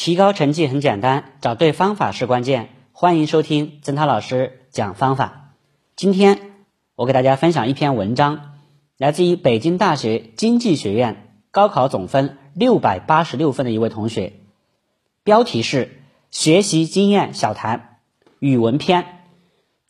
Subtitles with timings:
[0.00, 2.68] 提高成绩很简单，找对方法是关键。
[2.92, 5.56] 欢迎收听曾涛老师讲方法。
[5.96, 6.52] 今天
[6.94, 8.60] 我给大家分享一篇文章，
[8.96, 14.34] 来自于北京大学经济学院高考总分六百八十六分的一位同学，
[15.24, 17.98] 标题是“学习经验小谈
[18.38, 19.04] 语文篇”。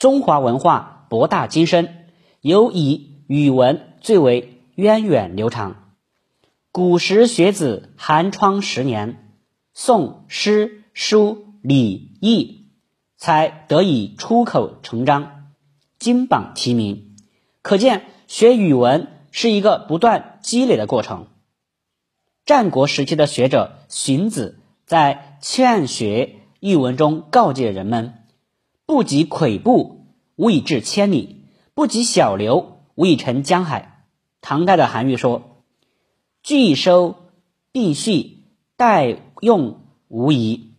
[0.00, 2.06] 中华文化博大精深，
[2.40, 5.92] 尤以语文最为源远流长。
[6.72, 9.26] 古时学子寒窗十年。
[9.78, 12.64] 诵诗书礼义，
[13.16, 15.52] 才得以出口成章，
[16.00, 17.14] 金榜题名。
[17.62, 21.28] 可见学语文是一个不断积累的过程。
[22.44, 28.26] 战国时期的学者荀子在《劝学》一文中告诫人们
[28.84, 34.06] ：“不及跬步，无以至千里；不及小流，无以成江海。”
[34.42, 35.62] 唐代的韩愈说
[36.42, 37.30] ：“拒收
[37.70, 38.38] 并蓄，
[38.76, 40.74] 待。”用无疑。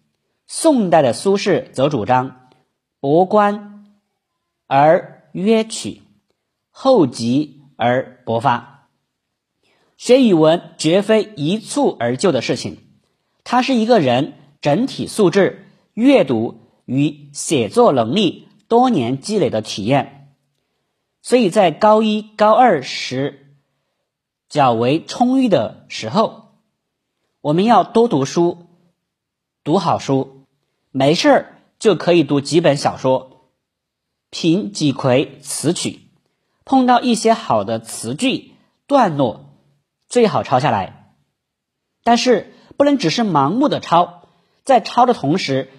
[0.47, 2.49] 宋代的苏轼则主张
[2.99, 3.85] 博观
[4.65, 6.01] 而约取，
[6.71, 8.87] 厚积而薄发。
[9.95, 12.77] 学语文绝非一蹴而就的事情，
[13.43, 20.33] 它是一个人整体素质、阅读与写作能力多年积累的体验。
[21.21, 23.55] 所以在高一、高二时
[24.47, 26.48] 较为充裕的时候。
[27.41, 28.65] 我们要多读书，
[29.63, 30.43] 读好书，
[30.91, 33.47] 没事儿就可以读几本小说，
[34.29, 36.01] 品几回词曲，
[36.65, 38.51] 碰到一些好的词句
[38.87, 39.55] 段落，
[40.09, 41.13] 最好抄下来。
[42.03, 44.23] 但是不能只是盲目的抄，
[44.65, 45.71] 在抄的同时，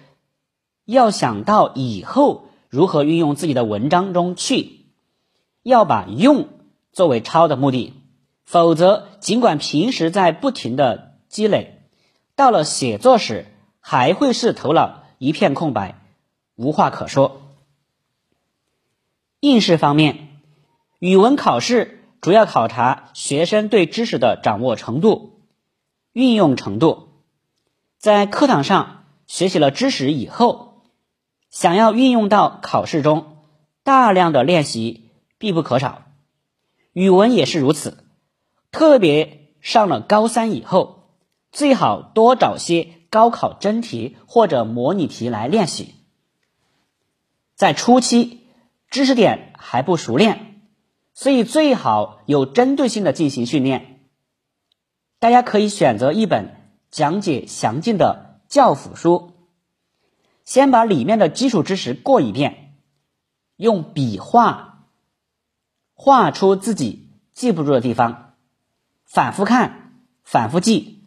[0.85, 4.87] 要想到以后如何运用自己的文章中去，
[5.61, 6.47] 要把用
[6.91, 7.93] 作为抄的目的，
[8.45, 11.10] 否则尽管平时在不停的。
[11.31, 11.81] 积累
[12.35, 13.45] 到了写作时，
[13.79, 15.95] 还会是头脑一片空白，
[16.55, 17.41] 无话可说。
[19.39, 20.41] 应试方面，
[20.99, 25.39] 语文考试主要考察学生对知识的掌握程度、
[26.11, 27.07] 运用程度。
[27.97, 30.83] 在课堂上学习了知识以后，
[31.49, 33.37] 想要运用到考试中，
[33.83, 36.01] 大量的练习必不可少。
[36.91, 38.03] 语文也是如此，
[38.69, 41.00] 特别上了高三以后。
[41.51, 45.95] 最好多找些高考真题或者模拟题来练习。
[47.55, 48.47] 在初期
[48.89, 50.61] 知识点还不熟练，
[51.13, 54.09] 所以最好有针对性的进行训练。
[55.19, 59.33] 大家可以选择一本讲解详尽的教辅书，
[60.43, 62.75] 先把里面的基础知识过一遍，
[63.55, 64.87] 用笔画
[65.93, 68.33] 画出自己记不住的地方，
[69.05, 71.00] 反复看，反复记。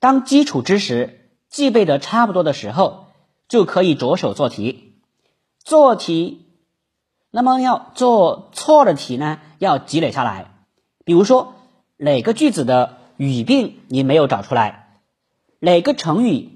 [0.00, 3.06] 当基础知识记背的差不多的时候，
[3.48, 4.94] 就可以着手做题。
[5.58, 6.46] 做题，
[7.30, 10.52] 那么要做错的题呢，要积累下来。
[11.04, 11.54] 比如说，
[11.96, 15.00] 哪个句子的语病你没有找出来，
[15.58, 16.50] 哪个成语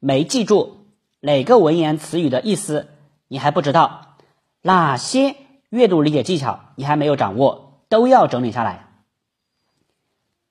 [0.00, 0.78] 没记住，
[1.20, 2.88] 哪个文言词语的意思
[3.28, 4.16] 你还不知道，
[4.60, 5.36] 哪些
[5.70, 8.88] 阅读理解技巧你还没有掌握，都要整理下来，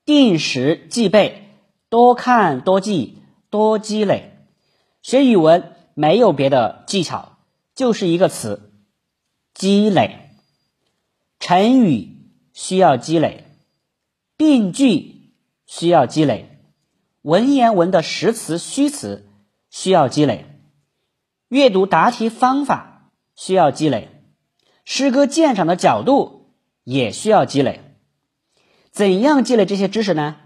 [0.06, 1.41] 定时记背。
[1.92, 3.18] 多看多记
[3.50, 4.32] 多积累，
[5.02, 7.38] 学语文没有别的技巧，
[7.76, 8.72] 就是一个词：
[9.54, 10.30] 积累。
[11.38, 13.44] 成语需要积累，
[14.38, 15.34] 病句
[15.66, 16.62] 需要积累，
[17.24, 19.28] 文言文的实词虚词
[19.70, 20.46] 需要积累，
[21.50, 24.08] 阅读答题方法需要积累，
[24.86, 26.54] 诗歌鉴赏的角度
[26.86, 27.82] 也需要积累。
[28.92, 30.38] 怎样积累这些知识呢？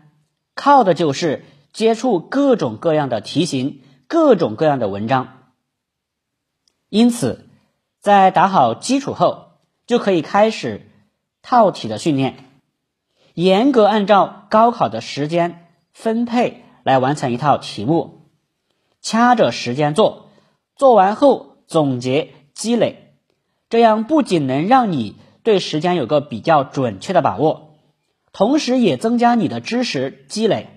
[0.56, 5.52] 靠的就是接触各种各样的题型、各种各样的文章。
[6.90, 7.50] 因此，
[8.00, 9.50] 在打好基础后，
[9.86, 10.90] 就可以开始
[11.42, 12.46] 套题的训练，
[13.34, 18.30] 严格按照高考的时间分配来完成一套题目，
[19.02, 20.30] 掐着时间做，
[20.78, 23.18] 做完后总结积累，
[23.70, 27.65] 这样不仅能让你对时间有个比较准确的把握。
[28.36, 30.68] 同时也增加你的知识积累。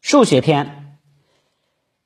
[0.00, 0.96] 数学篇，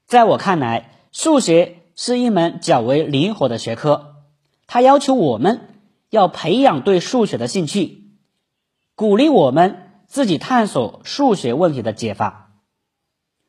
[0.06, 4.17] 在我看来，数学是一门较为灵活的学科，
[4.67, 5.69] 它要求我们
[6.11, 8.08] 要培养对数学的兴趣，
[8.96, 12.58] 鼓励我们自己探索数学问题的解法。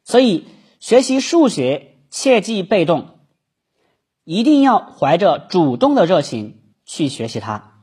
[0.03, 0.45] 所以，
[0.79, 3.17] 学习数学切忌被动，
[4.23, 7.78] 一定要怀着主动的热情去学习它。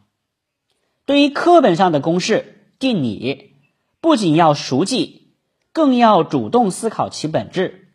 [1.07, 3.53] 对于课本上的公式、定理，
[4.01, 5.29] 不仅要熟记，
[5.73, 7.93] 更要主动思考其本质、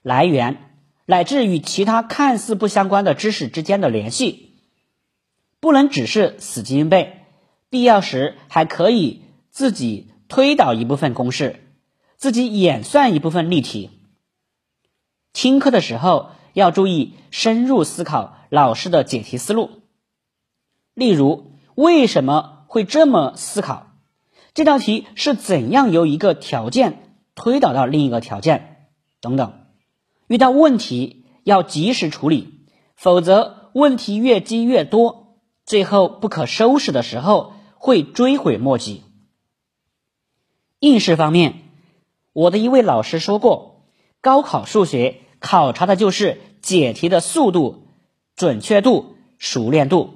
[0.00, 4.54] 来源，乃至与其他看似不相关的知识之间的联系，
[5.60, 7.26] 不能只是死记硬背，
[7.68, 9.20] 必要时还可以
[9.50, 11.60] 自己推导一部分公式，
[12.16, 13.90] 自己演算一部分例题。
[15.34, 19.82] 听课的时候要注意深入思考老师的解题思路，
[20.94, 23.86] 例如为什么会这么思考？
[24.54, 28.88] 这道题是怎样由一个条件推导到另一个条件？
[29.20, 29.52] 等等。
[30.26, 39.02] 遇到问题要及时处理，否则问题越积越多，最后不可收拾的时候会追悔莫及。
[40.80, 41.62] 应试方面，
[42.32, 43.84] 我的一位老师说过，
[44.20, 45.20] 高考数学。
[45.38, 47.88] 考察的就是解题的速度、
[48.36, 50.15] 准确度、熟练度。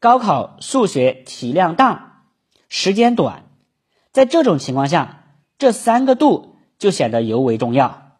[0.00, 2.22] 高考数学题量大，
[2.70, 3.44] 时间短，
[4.12, 5.24] 在这种情况下，
[5.58, 8.16] 这三个度就显得尤为重要。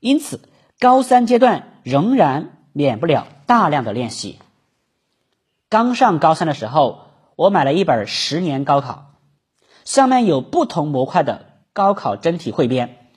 [0.00, 0.40] 因此，
[0.80, 4.40] 高三阶段仍然免不了大量的练习。
[5.68, 7.06] 刚上高三的时候，
[7.36, 9.12] 我买了一本《十年高考》，
[9.84, 13.08] 上面有不同模块的高考真题汇编，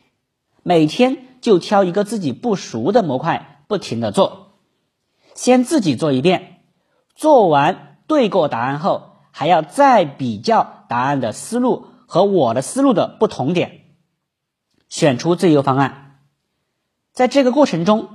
[0.63, 1.23] 每天。
[1.39, 4.57] 就挑一个自己不熟的模块，不停的做，
[5.35, 6.63] 先自己做一遍，
[7.15, 13.81] 做完对过答案后，还要再比较答案的思路和我的思路的不同点，
[14.87, 16.21] 选出最优方案。
[17.11, 18.09] 在这个过程中，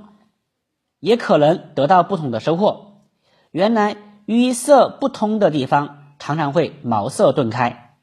[0.99, 3.03] 也可能得到不同的收获。
[3.51, 7.97] 原来语色不通的地方，常常会茅塞顿开。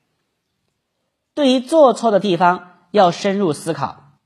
[1.35, 4.19] 对于做错的地方，要深入思考。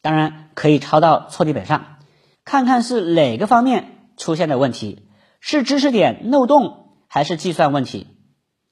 [0.00, 1.96] 当然可以抄到错题本上，
[2.44, 5.08] 看看是哪个方面出现的问题，
[5.40, 6.85] 是知识点漏洞
[7.16, 8.08] 还是计算问题。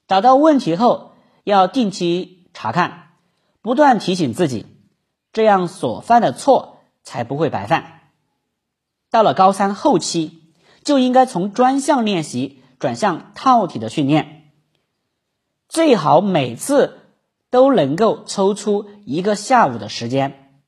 [0.07, 3.13] 找到问题后，要定期查看，
[3.63, 4.67] 不断提醒自己，
[5.33, 8.11] 这样所犯的错才不会白犯。
[9.09, 10.43] 到了高三后期，
[10.83, 14.51] 就应该从专项练习转向套题的训练，
[15.67, 16.99] 最好每次
[17.49, 20.61] 都能够抽出一个下午的时间。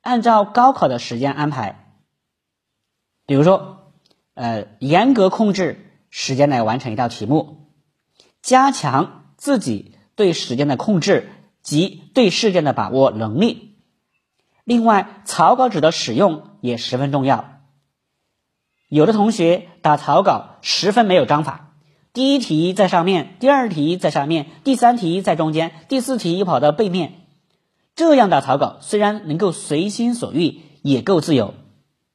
[0.00, 1.92] 按照高考的时间安排，
[3.26, 3.92] 比如说，
[4.32, 7.70] 呃，严格控制时间来完成一道题目，
[8.42, 11.30] 加强自己对时间的控制
[11.62, 13.76] 及对事件的把握能力。
[14.64, 17.60] 另外，草稿纸的使用也十分重要。
[18.88, 21.74] 有的同学打草稿十分没有章法，
[22.12, 27.14] 第一题在上面，第二题在下面，第三题在中间，第四题又跑到背面。
[27.94, 31.54] 这样的草稿虽然能够随心所欲，也够自由，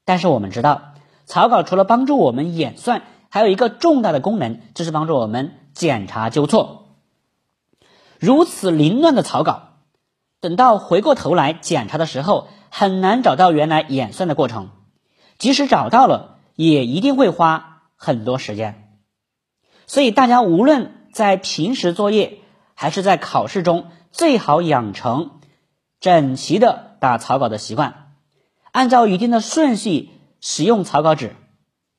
[0.03, 0.93] 但是我们知道，
[1.25, 3.03] 草稿除了帮助我们演算，
[3.35, 6.95] 还有一个重大的功能，就是帮助我们检查纠错。
[8.17, 9.73] 如此凌乱的草稿，
[10.39, 14.69] 等到回过头来检查的时候，很难找到原来演算的过程，
[15.37, 18.97] 即使找到了，也一定会花很多时间。
[19.85, 22.39] 所以，大家无论在平时作业
[22.73, 25.41] 还是在考试中，最好养成。
[25.99, 28.13] 整齐的打草稿的习惯，
[28.71, 31.35] 按照一定的顺序使用草稿纸，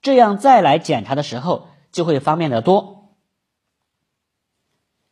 [0.06, 3.10] 这样再来检查的时候就会方便得多。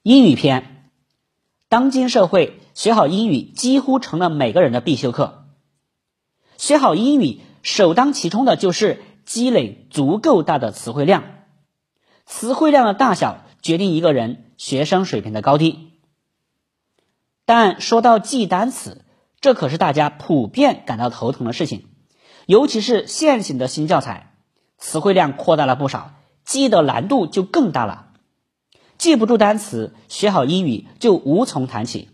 [0.05, 0.89] 英语篇，
[1.69, 5.49] 当今社会学好英语几乎成了每个人的必修课。
[6.59, 11.25] 学好英语首当其冲的就是积累足够大的词汇量，
[12.25, 15.91] 词汇量的大小决定一个人学生水平的高低。
[17.45, 19.05] 但说到记单词，
[19.41, 21.89] 这可是大家普遍感到头疼的事情，
[22.47, 24.31] 尤其是现行的新教材，
[24.85, 26.13] 词汇量扩大了不少，
[26.45, 28.11] 记忆的难度就更大了。
[28.99, 32.11] 记不住单词，学好英语就无从谈起。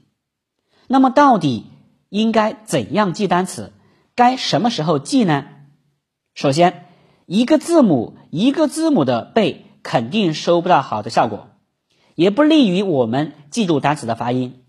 [0.87, 1.67] 那么，到底
[2.11, 3.73] 应该怎样记单词？
[4.15, 5.47] 该什么时候记呢？
[6.33, 6.87] 首先，
[7.27, 11.49] 一个字母一个字母的背，肯定收不到好的效果，
[12.15, 14.63] 也不利于我们记住单词的发音。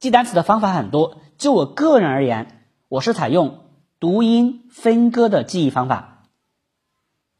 [0.00, 3.66] 记单词的方法很多，就我个人而言，我是采用
[4.00, 6.08] 读音分割的记忆方法。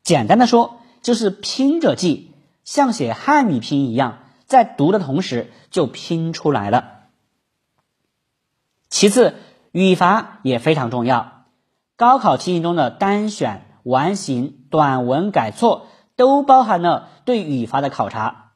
[0.03, 2.33] 简单的说，就是拼着记，
[2.65, 7.01] 像写汉语拼音一样，在读的同时就拼出来了。
[8.89, 9.35] 其次，
[9.73, 11.47] 语法也非常重要。
[11.97, 18.53] 高考题型中的单选、完形、短文改错，都包含了对语法的考察。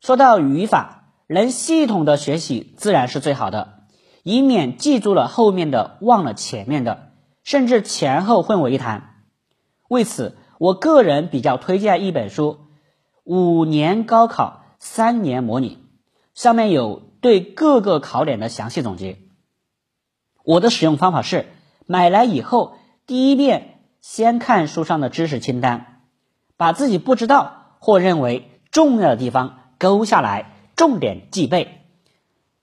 [0.00, 0.96] 说到语法。
[1.30, 3.80] 能系统的学习自然是最好的，
[4.22, 7.10] 以免记住了后面的忘了前面的，
[7.44, 9.16] 甚至前后混为一谈。
[9.90, 12.58] 为此，我个人比较推荐一本书
[13.22, 15.76] 《五年高考三年模拟》，
[16.40, 19.18] 上面有对各个考点的详细总结，
[20.44, 21.46] 我的使用方法是，
[21.86, 22.74] 买来以后
[23.06, 26.02] 第一遍先看书上的知识清单，
[26.56, 31.68] 把自己不知道或认为重要的地方勾下来，重点记背；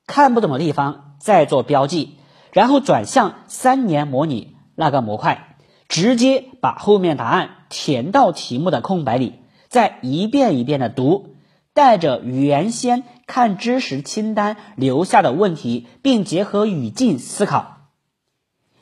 [0.06, 2.18] 看不懂的地方再做标记，
[2.52, 5.56] 然后转向三年模拟那个模块，
[5.88, 9.34] 直接把后面答案填到题目的空白里，
[9.68, 11.36] 再一遍一遍的读，
[11.74, 13.04] 带着原先。
[13.28, 17.90] 看知识清单留下的问题，并结合语境思考，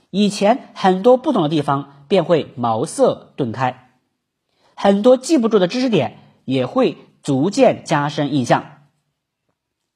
[0.10, 3.92] 以前很多不懂的地方便会茅塞顿开，
[4.76, 8.66] 很多记不住的知识点也会逐渐加深印象。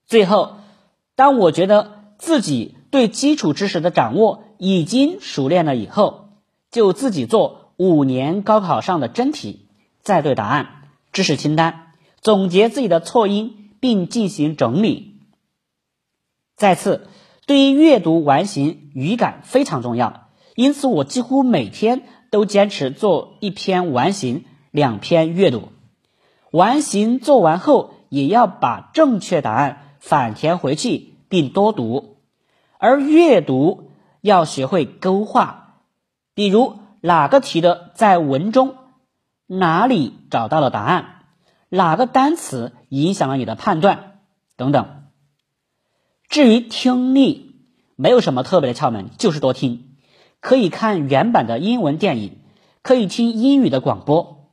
[0.06, 0.56] 最后，
[1.18, 6.30] 当我觉得自己对基础知识的掌握已经熟练了以后，
[6.72, 9.68] 就自己做五年高考上的真题，
[10.02, 13.64] 再对答案、知识清单总结自己的错音。
[13.80, 15.20] 并进行整理。
[16.56, 17.08] 再次，
[17.46, 25.70] 对于阅读完形语感非常重要，因此我几乎每天都坚持做一篇完形，两篇阅读。
[26.50, 32.18] 完形做完后，也要把正确答案反填回去，并多读。
[32.80, 33.92] 而阅读
[34.22, 35.82] 要学会勾画，
[36.34, 38.76] 比如哪个题的在文中
[39.46, 41.24] 哪里找到了答案。
[41.70, 44.20] 哪个单词影响了你的判断？
[44.58, 45.04] 等等。
[46.28, 47.56] 至于听力，
[47.96, 49.96] 没有什么特别的窍门，就是多听。
[50.42, 52.40] 可以看原版的英文电影，
[52.84, 54.52] 可以听英语的广播，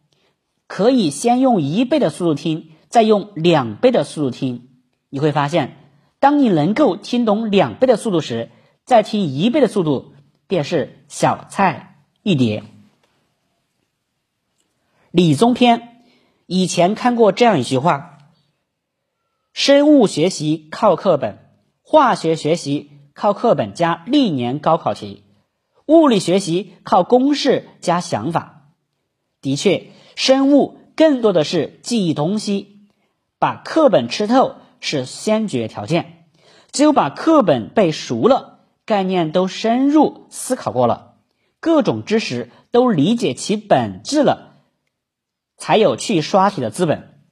[0.69, 4.69] 可以先用一倍的速度听，再用两倍的速度听。
[5.11, 5.77] 你会发现，
[6.21, 8.51] 当你能够听懂两倍的速度时，
[8.85, 10.15] 再听一倍的速度，
[10.47, 11.94] 便是小菜
[12.25, 12.65] 一叠。
[15.11, 16.05] 理综篇。
[16.47, 18.19] 以前看过这样一句话：
[19.53, 21.39] 生物学习靠课本，
[21.83, 25.23] 化学学习靠课本加历年高考题，
[25.87, 28.71] 物理学习靠公式加想法。
[29.43, 32.89] 的确，生物更多的是记忆东西，
[33.39, 36.27] 把课本吃透是先决条件。
[36.73, 41.14] 只有把课本背熟了，概念都深入思考过了，
[41.65, 44.59] 各种知识都理解其本质了。
[45.57, 47.23] 才有去刷题的资本，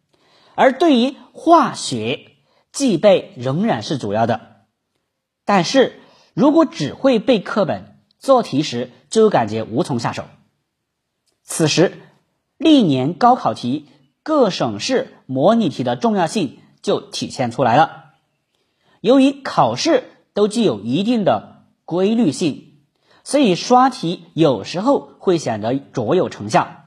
[0.55, 2.33] 而对于化学
[2.73, 4.65] 记背仍然是主要的。
[5.45, 6.01] 但是
[6.33, 10.25] 如果只会背课本，做题时就感觉无从下手。
[11.43, 11.93] 此时，
[12.57, 13.87] 历年高考题
[14.23, 18.15] 各省市模拟题的重要性就体现出来了。
[19.03, 22.72] 由于考试都具有一定的规律性，
[23.25, 26.85] 所以刷题有时候会显得卓有成效。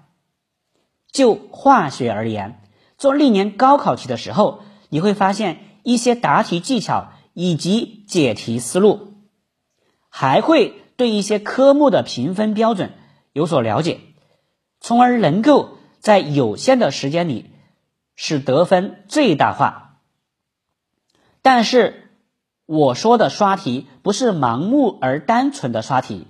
[1.12, 2.62] 就化学而言，
[2.98, 9.14] 做历年高考题的时候，你会发现一些答题技巧以及解题思路，
[10.10, 12.94] 还会对一些科目的评分标准
[13.32, 14.00] 有所了解，
[14.82, 17.52] 从而能够在有限的时间里
[18.16, 20.00] 使得分最大化。
[21.42, 22.05] 但是
[22.66, 26.28] 我说的刷题不是盲目而单纯的刷题，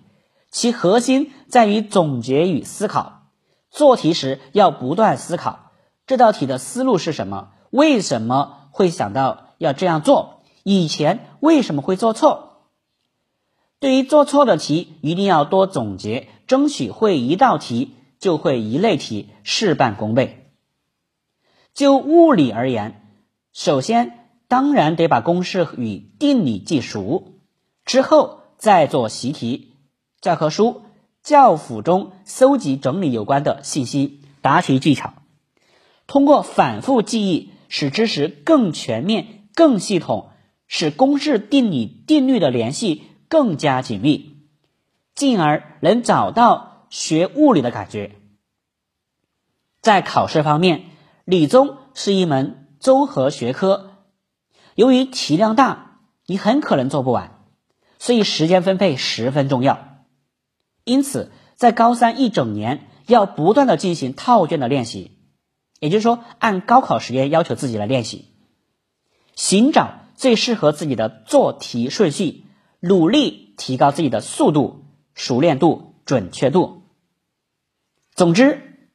[0.52, 3.30] 其核心在于总结与思考。
[3.70, 5.72] 做题时要不断思考
[6.08, 12.70] 这道题的思路是什么，为什么会想到要这样做，以前为什么会做错？
[13.80, 20.52] 对于做错的题，一定要多总结，争取会一道题就会一类题，事半功倍。
[21.74, 23.02] 就物理而言，
[23.52, 24.25] 首先
[24.56, 27.34] 当然得把公式与定理记熟，
[27.84, 29.74] 之后再做习题、
[30.22, 30.84] 教科书。
[31.22, 35.14] 教辅中搜集整理有关的信息，答题技巧，
[36.08, 40.30] 通过反复记忆，使知识更全面、更系统，
[40.68, 44.38] 使公式、定理、定律的联系更加紧密，
[45.16, 48.16] 进而能找到学物理的感觉。
[49.82, 50.86] 在考试方面，
[51.26, 53.95] 理综是一门综合学科，
[54.76, 57.40] 由于题量大，你很可能做不完，
[57.98, 60.06] 所以时间分配十分重要。
[60.84, 65.18] 因此，在高三一整年要不断的进行套卷的练习，
[65.80, 68.34] 也就是说，按高考时间要求自己来练习，
[69.36, 72.44] 寻找最适合自己的做题顺序，
[72.82, 76.84] 努力提高自己的速度、熟练度、准确度。
[78.14, 78.90] 总之，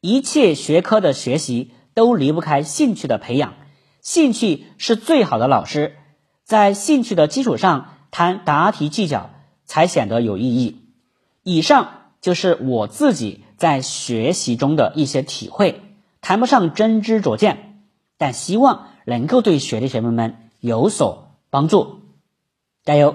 [0.00, 3.54] 一切学科的学习都离不开兴趣的培养，
[4.02, 5.96] 兴趣是最好的老师，
[6.44, 9.30] 在兴趣的基础上谈答题技巧。
[9.64, 10.82] 才显得有意义。
[11.44, 15.80] 以上就是我自己在学习中的一些体会，
[16.20, 17.82] 谈不上真知灼见，
[18.18, 22.00] 但希望能够对学弟学妹们有所帮助。
[22.84, 23.14] 加油！